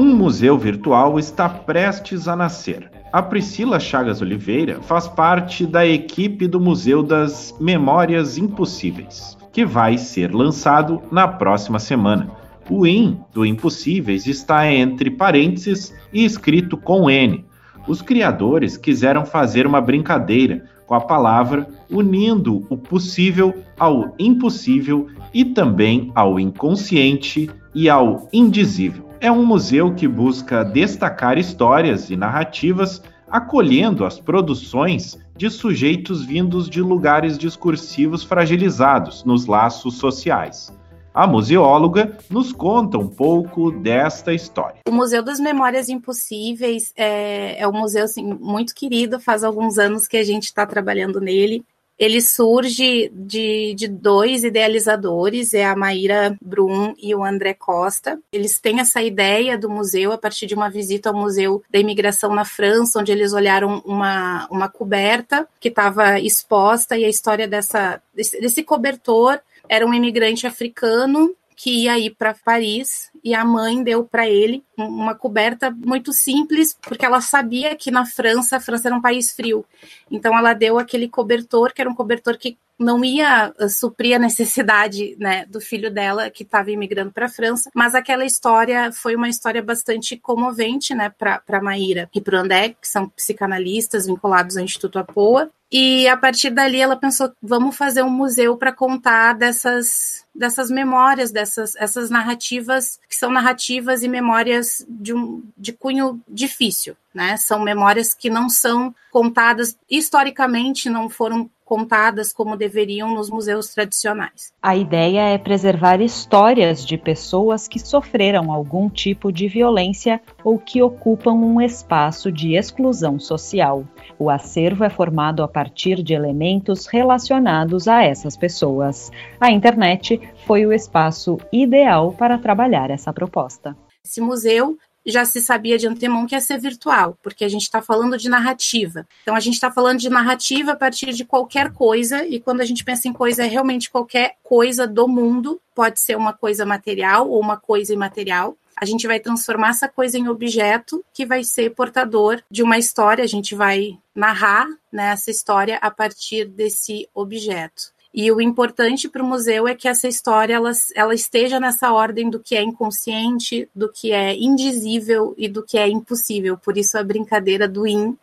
Um 0.00 0.16
museu 0.16 0.56
virtual 0.56 1.18
está 1.18 1.46
prestes 1.46 2.26
a 2.26 2.34
nascer. 2.34 2.90
A 3.12 3.20
Priscila 3.20 3.78
Chagas 3.78 4.22
Oliveira 4.22 4.80
faz 4.80 5.06
parte 5.06 5.66
da 5.66 5.86
equipe 5.86 6.48
do 6.48 6.58
Museu 6.58 7.02
das 7.02 7.54
Memórias 7.60 8.38
Impossíveis, 8.38 9.36
que 9.52 9.62
vai 9.62 9.98
ser 9.98 10.34
lançado 10.34 11.02
na 11.12 11.28
próxima 11.28 11.78
semana. 11.78 12.30
O 12.70 12.86
IN 12.86 13.20
do 13.34 13.44
Impossíveis 13.44 14.26
está 14.26 14.72
entre 14.72 15.10
parênteses 15.10 15.94
e 16.10 16.24
escrito 16.24 16.78
com 16.78 17.10
N. 17.10 17.44
Os 17.86 18.00
criadores 18.00 18.78
quiseram 18.78 19.26
fazer 19.26 19.66
uma 19.66 19.82
brincadeira 19.82 20.64
com 20.86 20.94
a 20.94 21.00
palavra, 21.02 21.68
unindo 21.90 22.66
o 22.70 22.76
possível 22.78 23.54
ao 23.78 24.14
impossível 24.18 25.08
e 25.34 25.44
também 25.44 26.10
ao 26.14 26.40
inconsciente 26.40 27.50
e 27.74 27.90
ao 27.90 28.30
indizível 28.32 29.09
é 29.20 29.30
um 29.30 29.44
museu 29.44 29.94
que 29.94 30.08
busca 30.08 30.64
destacar 30.64 31.36
histórias 31.36 32.08
e 32.08 32.16
narrativas, 32.16 33.02
acolhendo 33.28 34.04
as 34.06 34.18
produções 34.18 35.18
de 35.36 35.50
sujeitos 35.50 36.24
vindos 36.24 36.68
de 36.68 36.80
lugares 36.80 37.36
discursivos 37.36 38.24
fragilizados 38.24 39.22
nos 39.22 39.46
laços 39.46 39.98
sociais. 39.98 40.72
A 41.12 41.26
museóloga 41.26 42.16
nos 42.30 42.52
conta 42.52 42.96
um 42.96 43.08
pouco 43.08 43.70
desta 43.70 44.32
história. 44.32 44.80
O 44.88 44.92
Museu 44.92 45.22
das 45.22 45.40
Memórias 45.40 45.88
Impossíveis 45.88 46.92
é, 46.96 47.60
é 47.60 47.68
um 47.68 47.72
museu 47.72 48.04
assim, 48.04 48.24
muito 48.24 48.74
querido, 48.74 49.20
faz 49.20 49.44
alguns 49.44 49.76
anos 49.76 50.06
que 50.06 50.16
a 50.16 50.24
gente 50.24 50.44
está 50.44 50.64
trabalhando 50.64 51.20
nele 51.20 51.64
ele 52.00 52.22
surge 52.22 53.10
de, 53.12 53.74
de 53.74 53.86
dois 53.86 54.42
idealizadores, 54.42 55.52
é 55.52 55.66
a 55.66 55.76
Maíra 55.76 56.34
Brum 56.40 56.94
e 56.98 57.14
o 57.14 57.22
André 57.22 57.52
Costa. 57.52 58.18
Eles 58.32 58.58
têm 58.58 58.80
essa 58.80 59.02
ideia 59.02 59.58
do 59.58 59.68
museu 59.68 60.10
a 60.10 60.16
partir 60.16 60.46
de 60.46 60.54
uma 60.54 60.70
visita 60.70 61.10
ao 61.10 61.14
Museu 61.14 61.62
da 61.70 61.78
Imigração 61.78 62.34
na 62.34 62.46
França, 62.46 62.98
onde 62.98 63.12
eles 63.12 63.34
olharam 63.34 63.82
uma, 63.84 64.48
uma 64.50 64.66
coberta 64.66 65.46
que 65.60 65.68
estava 65.68 66.18
exposta 66.18 66.96
e 66.96 67.04
a 67.04 67.08
história 67.08 67.46
dessa, 67.46 68.00
desse, 68.14 68.40
desse 68.40 68.62
cobertor 68.62 69.38
era 69.68 69.86
um 69.86 69.92
imigrante 69.92 70.46
africano 70.46 71.36
que 71.54 71.82
ia 71.82 71.98
ir 71.98 72.14
para 72.16 72.32
Paris 72.32 73.10
e 73.22 73.34
a 73.34 73.44
mãe 73.44 73.82
deu 73.82 74.04
para 74.04 74.28
ele 74.28 74.64
uma 74.76 75.14
coberta 75.14 75.70
muito 75.70 76.12
simples, 76.12 76.76
porque 76.80 77.04
ela 77.04 77.20
sabia 77.20 77.76
que 77.76 77.90
na 77.90 78.06
França, 78.06 78.56
a 78.56 78.60
França 78.60 78.88
era 78.88 78.96
um 78.96 79.00
país 79.00 79.32
frio. 79.32 79.64
Então 80.10 80.36
ela 80.36 80.54
deu 80.54 80.78
aquele 80.78 81.08
cobertor, 81.08 81.72
que 81.72 81.80
era 81.80 81.90
um 81.90 81.94
cobertor 81.94 82.36
que 82.38 82.56
não 82.80 83.04
ia 83.04 83.52
uh, 83.60 83.68
suprir 83.68 84.16
a 84.16 84.18
necessidade 84.18 85.14
né, 85.18 85.44
do 85.46 85.60
filho 85.60 85.90
dela 85.90 86.30
que 86.30 86.42
estava 86.42 86.70
imigrando 86.70 87.12
para 87.12 87.26
a 87.26 87.28
França, 87.28 87.70
mas 87.74 87.94
aquela 87.94 88.24
história 88.24 88.90
foi 88.90 89.14
uma 89.14 89.28
história 89.28 89.62
bastante 89.62 90.16
comovente 90.16 90.94
né, 90.94 91.10
para 91.10 91.62
Maíra 91.62 92.08
e 92.14 92.20
para 92.20 92.36
o 92.36 92.40
André, 92.40 92.70
que 92.70 92.88
são 92.88 93.06
psicanalistas 93.10 94.06
vinculados 94.06 94.56
ao 94.56 94.64
Instituto 94.64 94.98
Apoa. 94.98 95.50
E 95.70 96.08
a 96.08 96.16
partir 96.16 96.50
dali 96.50 96.80
ela 96.80 96.96
pensou, 96.96 97.30
vamos 97.40 97.76
fazer 97.76 98.02
um 98.02 98.10
museu 98.10 98.56
para 98.56 98.72
contar 98.72 99.34
dessas 99.34 100.24
dessas 100.34 100.70
memórias, 100.70 101.30
dessas 101.30 101.76
essas 101.76 102.08
narrativas 102.08 102.98
que 103.10 103.16
são 103.16 103.32
narrativas 103.32 104.04
e 104.04 104.08
memórias 104.08 104.86
de 104.88 105.12
um 105.12 105.42
de 105.58 105.72
cunho 105.72 106.22
difícil, 106.28 106.96
né? 107.12 107.36
São 107.36 107.58
memórias 107.58 108.14
que 108.14 108.30
não 108.30 108.48
são 108.48 108.94
contadas 109.10 109.76
historicamente, 109.90 110.88
não 110.88 111.10
foram 111.10 111.50
contadas 111.70 112.32
como 112.32 112.56
deveriam 112.56 113.14
nos 113.14 113.30
museus 113.30 113.68
tradicionais. 113.68 114.52
A 114.60 114.74
ideia 114.74 115.20
é 115.20 115.38
preservar 115.38 116.00
histórias 116.00 116.84
de 116.84 116.98
pessoas 116.98 117.68
que 117.68 117.78
sofreram 117.78 118.50
algum 118.50 118.90
tipo 118.90 119.30
de 119.30 119.46
violência 119.46 120.20
ou 120.42 120.58
que 120.58 120.82
ocupam 120.82 121.30
um 121.34 121.60
espaço 121.60 122.32
de 122.32 122.56
exclusão 122.56 123.20
social. 123.20 123.84
O 124.18 124.28
acervo 124.28 124.82
é 124.82 124.90
formado 124.90 125.44
a 125.44 125.48
partir 125.48 126.02
de 126.02 126.12
elementos 126.12 126.88
relacionados 126.88 127.86
a 127.86 128.02
essas 128.02 128.36
pessoas. 128.36 129.12
A 129.40 129.52
internet 129.52 130.20
foi 130.48 130.66
o 130.66 130.72
espaço 130.72 131.38
ideal 131.52 132.12
para 132.12 132.36
trabalhar 132.36 132.90
essa 132.90 133.12
proposta. 133.12 133.76
Esse 134.04 134.20
museu 134.20 134.76
já 135.04 135.24
se 135.24 135.40
sabia 135.40 135.78
de 135.78 135.86
antemão 135.86 136.26
que 136.26 136.34
ia 136.34 136.40
ser 136.40 136.58
virtual, 136.58 137.16
porque 137.22 137.44
a 137.44 137.48
gente 137.48 137.62
está 137.62 137.80
falando 137.80 138.16
de 138.18 138.28
narrativa. 138.28 139.06
Então, 139.22 139.34
a 139.34 139.40
gente 139.40 139.54
está 139.54 139.70
falando 139.70 139.98
de 139.98 140.10
narrativa 140.10 140.72
a 140.72 140.76
partir 140.76 141.12
de 141.12 141.24
qualquer 141.24 141.72
coisa, 141.72 142.24
e 142.26 142.40
quando 142.40 142.60
a 142.60 142.64
gente 142.64 142.84
pensa 142.84 143.08
em 143.08 143.12
coisa, 143.12 143.44
é 143.44 143.46
realmente 143.46 143.90
qualquer 143.90 144.36
coisa 144.42 144.86
do 144.86 145.08
mundo, 145.08 145.60
pode 145.74 146.00
ser 146.00 146.16
uma 146.16 146.32
coisa 146.32 146.66
material 146.66 147.28
ou 147.28 147.40
uma 147.40 147.56
coisa 147.56 147.92
imaterial. 147.92 148.56
A 148.76 148.84
gente 148.84 149.06
vai 149.06 149.20
transformar 149.20 149.70
essa 149.70 149.88
coisa 149.88 150.18
em 150.18 150.28
objeto 150.28 151.04
que 151.12 151.26
vai 151.26 151.44
ser 151.44 151.74
portador 151.74 152.42
de 152.50 152.62
uma 152.62 152.78
história, 152.78 153.22
a 153.22 153.26
gente 153.26 153.54
vai 153.54 153.98
narrar 154.14 154.66
né, 154.90 155.10
essa 155.10 155.30
história 155.30 155.78
a 155.82 155.90
partir 155.90 156.46
desse 156.46 157.08
objeto. 157.14 157.92
E 158.12 158.30
o 158.32 158.40
importante 158.40 159.08
para 159.08 159.22
o 159.22 159.26
museu 159.26 159.68
é 159.68 159.74
que 159.74 159.86
essa 159.86 160.08
história 160.08 160.54
ela, 160.54 160.72
ela 160.94 161.14
esteja 161.14 161.60
nessa 161.60 161.92
ordem 161.92 162.28
do 162.28 162.40
que 162.40 162.56
é 162.56 162.62
inconsciente, 162.62 163.68
do 163.74 163.88
que 163.90 164.12
é 164.12 164.34
indizível 164.34 165.32
e 165.38 165.48
do 165.48 165.62
que 165.62 165.78
é 165.78 165.88
impossível. 165.88 166.58
Por 166.58 166.76
isso 166.76 166.98
a 166.98 167.04
brincadeira 167.04 167.68
do 167.68 167.86
in, 167.86 168.18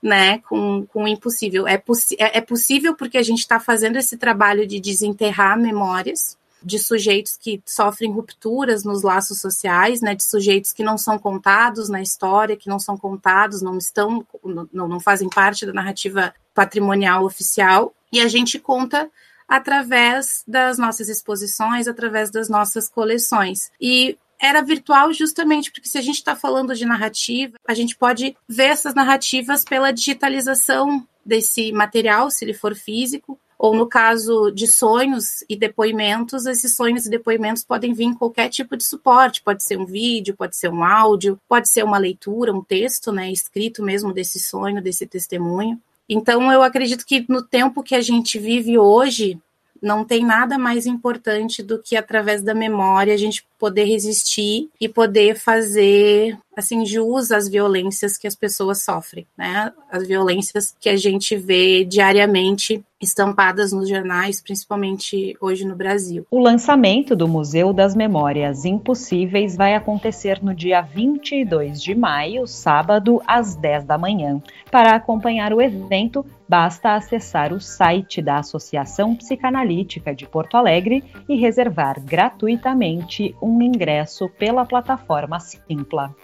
né, 0.00 0.38
com, 0.48 0.86
com 0.86 1.04
o 1.04 1.08
impossível. 1.08 1.66
É, 1.66 1.74
é, 2.18 2.38
é 2.38 2.40
possível 2.40 2.94
porque 2.94 3.18
a 3.18 3.22
gente 3.22 3.40
está 3.40 3.58
fazendo 3.58 3.96
esse 3.96 4.16
trabalho 4.16 4.66
de 4.66 4.78
desenterrar 4.78 5.58
memórias 5.58 6.36
de 6.64 6.78
sujeitos 6.78 7.36
que 7.36 7.60
sofrem 7.66 8.12
rupturas 8.12 8.84
nos 8.84 9.02
laços 9.02 9.40
sociais, 9.40 10.00
né, 10.00 10.14
de 10.14 10.22
sujeitos 10.22 10.72
que 10.72 10.84
não 10.84 10.96
são 10.96 11.18
contados 11.18 11.88
na 11.88 12.00
história, 12.00 12.56
que 12.56 12.68
não 12.68 12.78
são 12.78 12.96
contados, 12.96 13.60
não 13.60 13.76
estão, 13.76 14.24
não, 14.44 14.88
não 14.88 15.00
fazem 15.00 15.28
parte 15.28 15.66
da 15.66 15.72
narrativa 15.72 16.32
patrimonial 16.54 17.24
oficial, 17.24 17.92
e 18.12 18.20
a 18.20 18.28
gente 18.28 18.58
conta 18.58 19.10
através 19.52 20.42
das 20.48 20.78
nossas 20.78 21.10
exposições, 21.10 21.86
através 21.86 22.30
das 22.30 22.48
nossas 22.48 22.88
coleções. 22.88 23.70
E 23.78 24.16
era 24.40 24.62
virtual 24.62 25.12
justamente 25.12 25.70
porque 25.70 25.90
se 25.90 25.98
a 25.98 26.00
gente 26.00 26.16
está 26.16 26.34
falando 26.34 26.74
de 26.74 26.86
narrativa, 26.86 27.52
a 27.68 27.74
gente 27.74 27.94
pode 27.94 28.34
ver 28.48 28.68
essas 28.70 28.94
narrativas 28.94 29.62
pela 29.62 29.92
digitalização 29.92 31.06
desse 31.22 31.70
material, 31.70 32.30
se 32.30 32.46
ele 32.46 32.54
for 32.54 32.74
físico, 32.74 33.38
ou 33.58 33.76
no 33.76 33.86
caso 33.86 34.50
de 34.50 34.66
sonhos 34.66 35.44
e 35.46 35.54
depoimentos, 35.54 36.46
esses 36.46 36.74
sonhos 36.74 37.04
e 37.04 37.10
depoimentos 37.10 37.62
podem 37.62 37.92
vir 37.92 38.04
em 38.04 38.14
qualquer 38.14 38.48
tipo 38.48 38.74
de 38.74 38.84
suporte, 38.84 39.42
pode 39.42 39.62
ser 39.62 39.78
um 39.78 39.84
vídeo, 39.84 40.34
pode 40.34 40.56
ser 40.56 40.70
um 40.70 40.82
áudio, 40.82 41.38
pode 41.46 41.68
ser 41.68 41.84
uma 41.84 41.98
leitura, 41.98 42.54
um 42.54 42.64
texto, 42.64 43.12
né, 43.12 43.30
escrito 43.30 43.82
mesmo 43.82 44.14
desse 44.14 44.40
sonho, 44.40 44.82
desse 44.82 45.06
testemunho. 45.06 45.78
Então, 46.12 46.52
eu 46.52 46.62
acredito 46.62 47.06
que 47.06 47.24
no 47.28 47.42
tempo 47.42 47.82
que 47.82 47.94
a 47.94 48.00
gente 48.00 48.38
vive 48.38 48.78
hoje, 48.78 49.40
não 49.82 50.04
tem 50.04 50.24
nada 50.24 50.58
mais 50.58 50.86
importante 50.86 51.62
do 51.62 51.82
que 51.82 51.96
através 51.96 52.42
da 52.42 52.54
memória 52.54 53.14
a 53.14 53.16
gente 53.16 53.44
poder 53.62 53.84
resistir 53.84 54.68
e 54.80 54.88
poder 54.88 55.36
fazer 55.36 56.36
assim 56.56 56.84
jus 56.84 57.30
às 57.30 57.48
violências 57.48 58.18
que 58.18 58.26
as 58.26 58.34
pessoas 58.34 58.82
sofrem, 58.82 59.24
né? 59.38 59.72
As 59.88 60.04
violências 60.04 60.74
que 60.80 60.88
a 60.88 60.96
gente 60.96 61.36
vê 61.36 61.84
diariamente 61.84 62.84
estampadas 63.00 63.72
nos 63.72 63.88
jornais, 63.88 64.40
principalmente 64.40 65.36
hoje 65.40 65.64
no 65.64 65.74
Brasil. 65.74 66.26
O 66.30 66.38
lançamento 66.38 67.16
do 67.16 67.26
Museu 67.26 67.72
das 67.72 67.96
Memórias 67.96 68.64
Impossíveis 68.64 69.56
vai 69.56 69.74
acontecer 69.74 70.42
no 70.42 70.54
dia 70.54 70.80
22 70.80 71.82
de 71.82 71.94
maio, 71.94 72.46
sábado, 72.46 73.20
às 73.26 73.56
10 73.56 73.84
da 73.84 73.98
manhã. 73.98 74.40
Para 74.70 74.94
acompanhar 74.94 75.52
o 75.52 75.60
evento, 75.60 76.24
basta 76.48 76.94
acessar 76.94 77.52
o 77.52 77.60
site 77.60 78.22
da 78.22 78.38
Associação 78.38 79.16
Psicanalítica 79.16 80.14
de 80.14 80.26
Porto 80.26 80.56
Alegre 80.56 81.02
e 81.28 81.34
reservar 81.34 82.00
gratuitamente 82.00 83.34
um 83.42 83.51
ingresso 83.60 84.28
pela 84.28 84.64
plataforma 84.64 85.40
Simpla. 85.40 86.14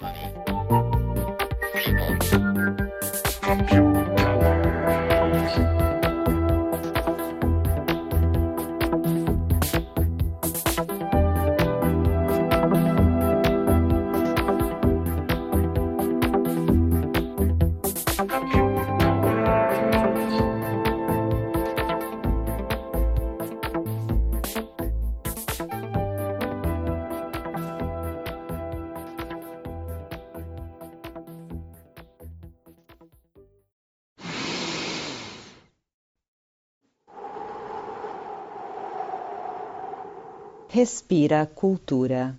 Respira 40.79 41.45
Cultura. 41.45 42.37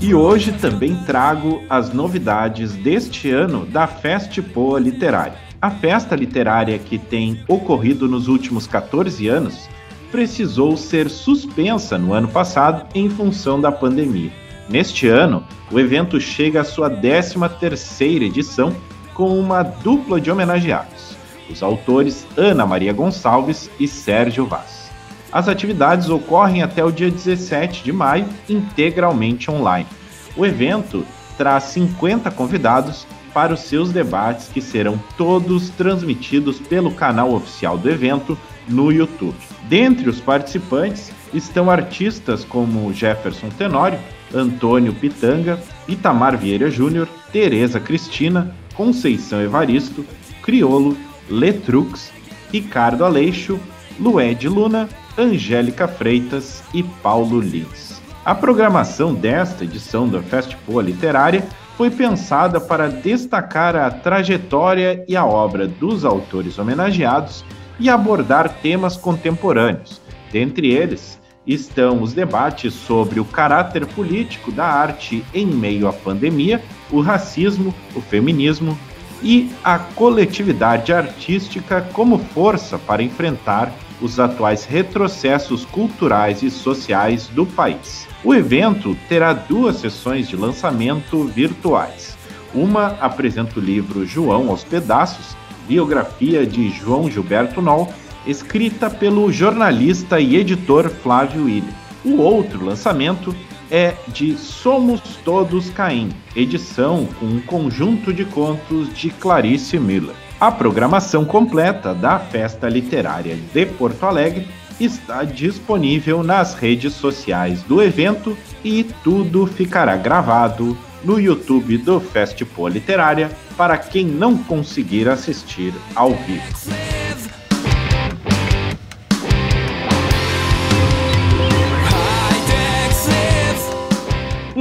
E 0.00 0.12
hoje 0.12 0.52
também 0.58 0.96
trago 1.04 1.62
as 1.70 1.92
novidades 1.92 2.74
deste 2.74 3.30
ano 3.30 3.64
da 3.64 3.86
Festpoa 3.86 4.80
Literária. 4.80 5.49
A 5.62 5.70
festa 5.70 6.16
literária 6.16 6.78
que 6.78 6.98
tem 6.98 7.44
ocorrido 7.46 8.08
nos 8.08 8.28
últimos 8.28 8.66
14 8.66 9.28
anos 9.28 9.68
precisou 10.10 10.74
ser 10.74 11.10
suspensa 11.10 11.98
no 11.98 12.14
ano 12.14 12.28
passado 12.28 12.86
em 12.94 13.10
função 13.10 13.60
da 13.60 13.70
pandemia. 13.70 14.32
Neste 14.70 15.06
ano, 15.06 15.44
o 15.70 15.78
evento 15.78 16.18
chega 16.18 16.62
à 16.62 16.64
sua 16.64 16.88
13ª 16.88 18.22
edição 18.22 18.74
com 19.12 19.38
uma 19.38 19.62
dupla 19.62 20.18
de 20.18 20.30
homenageados, 20.30 21.14
os 21.50 21.62
autores 21.62 22.26
Ana 22.38 22.64
Maria 22.64 22.94
Gonçalves 22.94 23.70
e 23.78 23.86
Sérgio 23.86 24.46
Vaz. 24.46 24.90
As 25.30 25.46
atividades 25.46 26.08
ocorrem 26.08 26.62
até 26.62 26.82
o 26.82 26.90
dia 26.90 27.10
17 27.10 27.84
de 27.84 27.92
maio, 27.92 28.26
integralmente 28.48 29.50
online. 29.50 29.86
O 30.34 30.46
evento 30.46 31.04
traz 31.36 31.64
50 31.64 32.30
convidados 32.30 33.06
para 33.32 33.54
os 33.54 33.60
seus 33.60 33.90
debates, 33.90 34.48
que 34.48 34.60
serão 34.60 35.00
todos 35.16 35.70
transmitidos 35.70 36.58
pelo 36.58 36.90
canal 36.92 37.32
oficial 37.32 37.78
do 37.78 37.88
evento 37.90 38.36
no 38.68 38.92
YouTube. 38.92 39.36
Dentre 39.68 40.08
os 40.08 40.20
participantes 40.20 41.12
estão 41.32 41.70
artistas 41.70 42.44
como 42.44 42.92
Jefferson 42.92 43.48
Tenório, 43.50 43.98
Antônio 44.34 44.92
Pitanga, 44.92 45.60
Itamar 45.88 46.36
Vieira 46.36 46.70
Júnior, 46.70 47.08
Tereza 47.32 47.80
Cristina, 47.80 48.54
Conceição 48.74 49.40
Evaristo, 49.40 50.04
Criolo, 50.42 50.96
Letrux, 51.28 52.12
Ricardo 52.52 53.04
Aleixo, 53.04 53.58
Lued 53.98 54.48
Luna 54.48 54.88
Angélica 55.16 55.86
Freitas 55.86 56.62
e 56.72 56.82
Paulo 56.82 57.40
Lins. 57.40 58.00
A 58.24 58.34
programação 58.34 59.14
desta 59.14 59.64
edição 59.64 60.08
da 60.08 60.22
Festival 60.22 60.80
Literária 60.80 61.46
foi 61.80 61.88
pensada 61.88 62.60
para 62.60 62.90
destacar 62.90 63.74
a 63.74 63.90
trajetória 63.90 65.02
e 65.08 65.16
a 65.16 65.24
obra 65.24 65.66
dos 65.66 66.04
autores 66.04 66.58
homenageados 66.58 67.42
e 67.78 67.88
abordar 67.88 68.50
temas 68.60 68.98
contemporâneos. 68.98 69.98
Dentre 70.30 70.70
eles 70.70 71.18
estão 71.46 72.02
os 72.02 72.12
debates 72.12 72.74
sobre 72.74 73.18
o 73.18 73.24
caráter 73.24 73.86
político 73.86 74.52
da 74.52 74.66
arte 74.66 75.24
em 75.32 75.46
meio 75.46 75.88
à 75.88 75.92
pandemia, 75.94 76.62
o 76.90 77.00
racismo, 77.00 77.74
o 77.96 78.00
feminismo 78.02 78.78
e 79.22 79.50
a 79.64 79.78
coletividade 79.78 80.92
artística 80.92 81.80
como 81.94 82.18
força 82.18 82.78
para 82.78 83.02
enfrentar 83.02 83.72
os 84.00 84.18
atuais 84.18 84.64
retrocessos 84.64 85.64
culturais 85.64 86.42
e 86.42 86.50
sociais 86.50 87.28
do 87.28 87.44
país. 87.44 88.06
O 88.24 88.34
evento 88.34 88.96
terá 89.08 89.32
duas 89.32 89.76
sessões 89.76 90.28
de 90.28 90.36
lançamento 90.36 91.24
virtuais. 91.24 92.16
Uma 92.54 92.96
apresenta 93.00 93.58
o 93.58 93.62
livro 93.62 94.06
João 94.06 94.48
aos 94.50 94.64
Pedaços, 94.64 95.36
biografia 95.68 96.44
de 96.44 96.70
João 96.70 97.10
Gilberto 97.10 97.62
Noll, 97.62 97.92
escrita 98.26 98.90
pelo 98.90 99.32
jornalista 99.32 100.20
e 100.20 100.36
editor 100.36 100.90
Flávio 100.90 101.44
William. 101.44 101.72
O 102.04 102.16
outro 102.16 102.64
lançamento 102.64 103.34
é 103.70 103.94
de 104.08 104.36
Somos 104.36 105.00
Todos 105.24 105.70
Caim, 105.70 106.10
edição 106.34 107.06
com 107.18 107.26
um 107.26 107.40
conjunto 107.40 108.12
de 108.12 108.24
contos 108.24 108.92
de 108.92 109.10
Clarice 109.10 109.78
Miller. 109.78 110.16
A 110.40 110.50
programação 110.50 111.22
completa 111.22 111.94
da 111.94 112.18
Festa 112.18 112.66
Literária 112.66 113.36
de 113.52 113.66
Porto 113.66 114.04
Alegre 114.04 114.48
está 114.80 115.22
disponível 115.22 116.22
nas 116.22 116.54
redes 116.54 116.94
sociais 116.94 117.62
do 117.64 117.82
evento 117.82 118.34
e 118.64 118.84
tudo 119.04 119.46
ficará 119.46 119.98
gravado 119.98 120.78
no 121.04 121.20
YouTube 121.20 121.76
do 121.76 122.00
Festival 122.00 122.68
Literária 122.68 123.30
para 123.54 123.76
quem 123.76 124.06
não 124.06 124.38
conseguir 124.38 125.10
assistir 125.10 125.74
ao 125.94 126.14
vivo. 126.14 126.89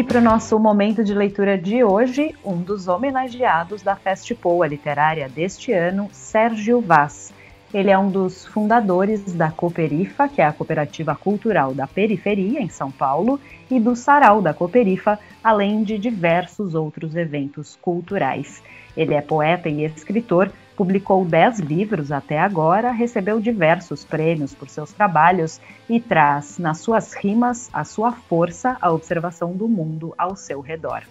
Para 0.10 0.18
o 0.18 0.24
nosso 0.24 0.58
momento 0.58 1.04
de 1.04 1.14
leitura 1.14 1.56
de 1.56 1.84
hoje, 1.84 2.34
um 2.44 2.58
dos 2.58 2.88
homenageados 2.88 3.84
da 3.84 3.96
Festipoa 3.96 4.66
Literária 4.66 5.30
deste 5.30 5.72
ano, 5.72 6.10
Sérgio 6.12 6.82
Vaz. 6.82 7.32
Ele 7.72 7.92
é 7.92 7.98
um 7.98 8.10
dos 8.10 8.44
fundadores 8.44 9.34
da 9.34 9.52
Cooperifa, 9.52 10.28
que 10.28 10.42
é 10.42 10.46
a 10.46 10.52
cooperativa 10.52 11.16
cultural 11.16 11.76
da 11.76 11.86
periferia 11.86 12.60
em 12.60 12.70
São 12.70 12.90
Paulo, 12.90 13.40
e 13.70 13.80
do 13.80 13.96
Sarau 13.96 14.42
da 14.42 14.52
Cooperifa, 14.52 15.20
além 15.44 15.84
de 15.84 16.00
diversos 16.00 16.74
outros 16.74 17.16
eventos 17.16 17.78
culturais. 17.80 18.64
Ele 18.98 19.14
é 19.14 19.22
poeta 19.22 19.70
e 19.70 19.86
escritor, 19.86 20.52
publicou 20.80 21.26
dez 21.26 21.60
livros 21.60 22.10
até 22.10 22.40
agora, 22.40 22.90
recebeu 22.90 23.42
diversos 23.42 24.06
prêmios 24.06 24.56
por 24.56 24.70
seus 24.70 24.94
trabalhos 24.94 25.60
e 25.90 26.00
traz 26.00 26.58
nas 26.58 26.78
suas 26.78 27.14
rimas 27.14 27.70
a 27.74 27.84
sua 27.84 28.14
força, 28.14 28.78
a 28.80 28.90
observação 28.90 29.52
do 29.52 29.68
mundo 29.68 30.14
ao 30.18 30.38
seu 30.38 30.62
redor. 30.62 31.04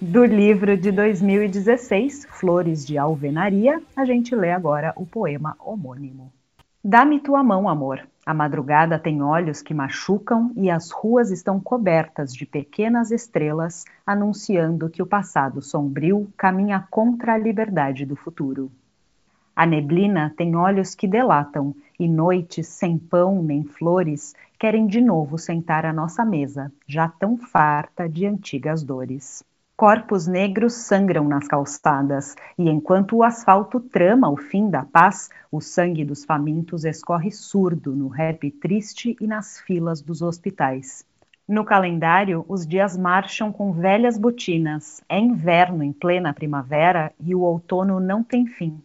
Do 0.00 0.24
livro 0.24 0.76
de 0.76 0.92
2016, 0.92 2.28
Flores 2.30 2.86
de 2.86 2.96
Alvenaria, 2.96 3.82
a 3.96 4.04
gente 4.04 4.36
lê 4.36 4.52
agora 4.52 4.92
o 4.94 5.04
poema 5.04 5.56
homônimo. 5.58 6.32
Dá-me 6.84 7.18
tua 7.18 7.42
mão, 7.42 7.68
amor. 7.68 8.06
A 8.24 8.32
madrugada 8.32 9.00
tem 9.00 9.20
olhos 9.20 9.60
que 9.60 9.74
machucam 9.74 10.52
e 10.54 10.70
as 10.70 10.92
ruas 10.92 11.32
estão 11.32 11.58
cobertas 11.58 12.32
de 12.32 12.46
pequenas 12.46 13.10
estrelas 13.10 13.84
anunciando 14.06 14.88
que 14.88 15.02
o 15.02 15.06
passado 15.06 15.60
sombrio 15.60 16.32
caminha 16.36 16.86
contra 16.88 17.34
a 17.34 17.38
liberdade 17.38 18.06
do 18.06 18.14
futuro. 18.14 18.70
A 19.58 19.66
neblina 19.66 20.32
tem 20.36 20.54
olhos 20.54 20.94
que 20.94 21.08
delatam, 21.08 21.74
e 21.98 22.06
noites 22.06 22.68
sem 22.68 22.96
pão 22.96 23.42
nem 23.42 23.64
flores 23.64 24.32
querem 24.56 24.86
de 24.86 25.00
novo 25.00 25.36
sentar 25.36 25.84
à 25.84 25.92
nossa 25.92 26.24
mesa, 26.24 26.72
já 26.86 27.08
tão 27.08 27.36
farta 27.36 28.08
de 28.08 28.24
antigas 28.24 28.84
dores. 28.84 29.42
Corpos 29.76 30.28
negros 30.28 30.74
sangram 30.74 31.26
nas 31.26 31.48
calçadas, 31.48 32.36
e 32.56 32.70
enquanto 32.70 33.16
o 33.16 33.24
asfalto 33.24 33.80
trama 33.80 34.30
o 34.30 34.36
fim 34.36 34.70
da 34.70 34.84
paz, 34.84 35.28
o 35.50 35.60
sangue 35.60 36.04
dos 36.04 36.24
famintos 36.24 36.84
escorre 36.84 37.32
surdo 37.32 37.96
no 37.96 38.06
rap 38.06 38.48
triste 38.60 39.16
e 39.20 39.26
nas 39.26 39.58
filas 39.58 40.00
dos 40.00 40.22
hospitais. 40.22 41.04
No 41.48 41.64
calendário, 41.64 42.44
os 42.48 42.64
dias 42.64 42.96
marcham 42.96 43.52
com 43.52 43.72
velhas 43.72 44.16
botinas. 44.16 45.02
É 45.08 45.18
inverno 45.18 45.82
em 45.82 45.92
plena 45.92 46.32
primavera 46.32 47.12
e 47.18 47.34
o 47.34 47.40
outono 47.40 47.98
não 47.98 48.22
tem 48.22 48.46
fim 48.46 48.80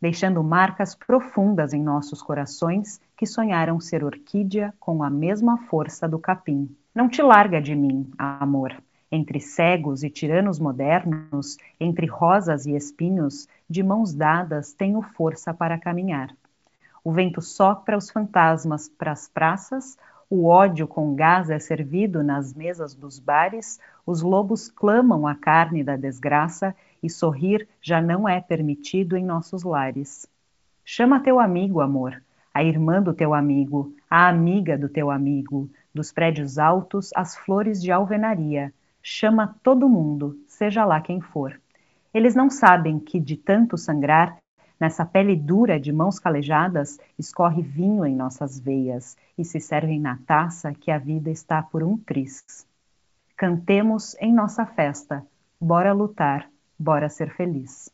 deixando 0.00 0.42
marcas 0.42 0.94
profundas 0.94 1.72
em 1.72 1.82
nossos 1.82 2.22
corações 2.22 3.00
que 3.16 3.26
sonharam 3.26 3.80
ser 3.80 4.04
orquídea 4.04 4.72
com 4.78 5.02
a 5.02 5.10
mesma 5.10 5.58
força 5.66 6.08
do 6.08 6.18
capim. 6.18 6.68
Não 6.94 7.08
te 7.08 7.22
larga 7.22 7.60
de 7.60 7.74
mim, 7.74 8.10
amor. 8.16 8.76
Entre 9.10 9.40
cegos 9.40 10.02
e 10.02 10.10
tiranos 10.10 10.58
modernos, 10.58 11.56
entre 11.80 12.06
rosas 12.06 12.66
e 12.66 12.76
espinhos, 12.76 13.48
de 13.68 13.82
mãos 13.82 14.12
dadas 14.12 14.72
tenho 14.72 15.00
força 15.00 15.54
para 15.54 15.78
caminhar. 15.78 16.34
O 17.02 17.12
vento 17.12 17.40
sopra 17.40 17.96
os 17.96 18.10
fantasmas 18.10 18.88
para 18.88 19.12
as 19.12 19.28
praças, 19.28 19.96
o 20.30 20.44
ódio 20.44 20.86
com 20.86 21.14
gás 21.14 21.48
é 21.48 21.58
servido 21.58 22.22
nas 22.22 22.52
mesas 22.52 22.94
dos 22.94 23.18
bares, 23.18 23.80
os 24.04 24.20
lobos 24.20 24.68
clamam 24.68 25.26
a 25.26 25.34
carne 25.34 25.82
da 25.82 25.96
desgraça 25.96 26.74
e 27.02 27.10
sorrir 27.10 27.68
já 27.80 28.00
não 28.00 28.28
é 28.28 28.40
permitido 28.40 29.16
em 29.16 29.24
nossos 29.24 29.62
lares. 29.62 30.28
Chama 30.84 31.20
teu 31.20 31.38
amigo, 31.38 31.80
amor, 31.80 32.22
a 32.52 32.64
irmã 32.64 33.02
do 33.02 33.12
teu 33.12 33.34
amigo, 33.34 33.94
a 34.10 34.28
amiga 34.28 34.76
do 34.76 34.88
teu 34.88 35.10
amigo, 35.10 35.70
dos 35.94 36.10
prédios 36.10 36.58
altos 36.58 37.10
às 37.14 37.36
flores 37.36 37.82
de 37.82 37.92
alvenaria. 37.92 38.72
Chama 39.02 39.54
todo 39.62 39.88
mundo, 39.88 40.38
seja 40.46 40.84
lá 40.84 41.00
quem 41.00 41.20
for. 41.20 41.60
Eles 42.12 42.34
não 42.34 42.48
sabem 42.48 42.98
que, 42.98 43.20
de 43.20 43.36
tanto 43.36 43.76
sangrar, 43.76 44.38
nessa 44.80 45.04
pele 45.04 45.36
dura 45.36 45.78
de 45.78 45.92
mãos 45.92 46.18
calejadas, 46.18 46.98
escorre 47.18 47.62
vinho 47.62 48.04
em 48.04 48.16
nossas 48.16 48.58
veias 48.58 49.16
e 49.36 49.44
se 49.44 49.60
servem 49.60 50.00
na 50.00 50.18
taça 50.26 50.72
que 50.72 50.90
a 50.90 50.98
vida 50.98 51.30
está 51.30 51.62
por 51.62 51.82
um 51.82 51.96
tris. 51.96 52.42
Cantemos 53.36 54.16
em 54.20 54.32
nossa 54.32 54.66
festa, 54.66 55.24
bora 55.60 55.92
lutar, 55.92 56.50
Bora 56.78 57.08
ser 57.08 57.34
feliz. 57.34 57.90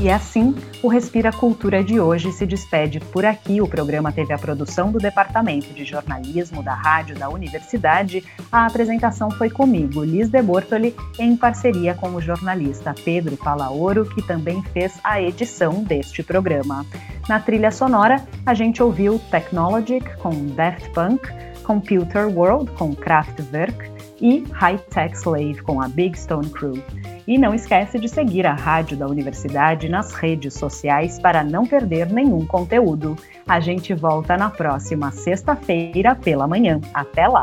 E 0.00 0.08
assim, 0.08 0.54
o 0.80 0.86
Respira 0.86 1.32
Cultura 1.32 1.82
de 1.82 1.98
hoje 1.98 2.30
se 2.30 2.46
despede 2.46 3.00
por 3.00 3.26
aqui. 3.26 3.60
O 3.60 3.66
programa 3.66 4.12
teve 4.12 4.32
a 4.32 4.38
produção 4.38 4.92
do 4.92 4.98
Departamento 4.98 5.74
de 5.74 5.84
Jornalismo 5.84 6.62
da 6.62 6.72
Rádio 6.72 7.18
da 7.18 7.28
Universidade. 7.28 8.22
A 8.52 8.64
apresentação 8.66 9.28
foi 9.28 9.50
comigo, 9.50 10.04
Liz 10.04 10.28
de 10.28 10.40
Bortoli, 10.40 10.94
em 11.18 11.36
parceria 11.36 11.94
com 11.94 12.10
o 12.10 12.20
jornalista 12.20 12.94
Pedro 13.04 13.36
Palaoro, 13.36 14.08
que 14.08 14.22
também 14.22 14.62
fez 14.72 15.00
a 15.02 15.20
edição 15.20 15.82
deste 15.82 16.22
programa. 16.22 16.86
Na 17.28 17.40
trilha 17.40 17.72
sonora, 17.72 18.24
a 18.46 18.54
gente 18.54 18.80
ouviu 18.80 19.18
Technologic 19.30 20.16
com 20.18 20.46
Daft 20.54 20.90
Punk, 20.90 21.28
Computer 21.68 22.26
World 22.26 22.70
com 22.72 22.94
Kraftwerk 22.94 23.90
e 24.22 24.42
High 24.52 24.78
Tech 24.88 25.14
Slave 25.14 25.60
com 25.62 25.82
a 25.82 25.86
Big 25.86 26.18
Stone 26.18 26.48
Crew. 26.48 26.82
E 27.26 27.36
não 27.36 27.54
esquece 27.54 27.98
de 27.98 28.08
seguir 28.08 28.46
a 28.46 28.54
rádio 28.54 28.96
da 28.96 29.06
universidade 29.06 29.86
nas 29.86 30.14
redes 30.14 30.54
sociais 30.54 31.20
para 31.20 31.44
não 31.44 31.66
perder 31.66 32.10
nenhum 32.10 32.46
conteúdo. 32.46 33.16
A 33.46 33.60
gente 33.60 33.92
volta 33.92 34.34
na 34.34 34.48
próxima 34.48 35.10
sexta-feira 35.10 36.14
pela 36.14 36.48
manhã. 36.48 36.80
Até 36.94 37.28
lá! 37.28 37.42